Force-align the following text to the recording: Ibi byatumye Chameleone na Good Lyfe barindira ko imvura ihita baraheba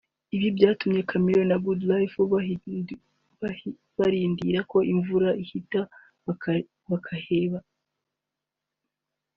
Ibi 0.35 0.47
byatumye 0.57 1.01
Chameleone 1.09 1.49
na 1.51 1.57
Good 1.63 1.81
Lyfe 1.89 2.21
barindira 3.97 4.59
ko 4.71 4.77
imvura 4.93 5.29
ihita 5.43 5.79
baraheba 6.95 7.59